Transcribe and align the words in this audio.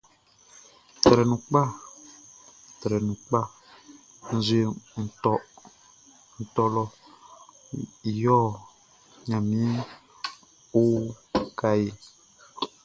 Trɛ 1.03 1.21
nu 1.29 1.35
pka 1.51 1.61
trɛ 2.79 2.97
nu 3.07 3.13
pka 3.29 3.39
nʼzue 4.35 4.61
nʼtôlô 6.39 6.83
yôhô, 8.21 8.49
gnamien 9.25 9.73
o 10.79 10.83
kahé. 11.59 11.87